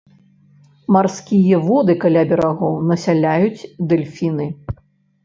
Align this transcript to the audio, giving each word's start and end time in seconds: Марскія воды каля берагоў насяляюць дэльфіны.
Марскія 0.95 1.59
воды 1.67 1.95
каля 2.03 2.23
берагоў 2.31 2.73
насяляюць 2.93 3.67
дэльфіны. 3.93 4.47